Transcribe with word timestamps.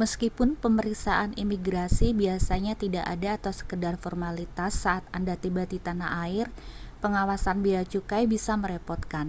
meskipun 0.00 0.48
pemeriksaan 0.62 1.30
imigrasi 1.42 2.08
biasanya 2.20 2.74
tidak 2.82 3.04
ada 3.14 3.28
atau 3.38 3.52
sekadar 3.58 3.94
formalitas 4.04 4.72
saat 4.84 5.04
anda 5.16 5.34
tiba 5.44 5.62
di 5.72 5.78
tanah 5.86 6.10
air 6.26 6.46
pengawasan 7.02 7.58
bea 7.64 7.82
cukai 7.92 8.24
bisa 8.34 8.52
merepotkan 8.62 9.28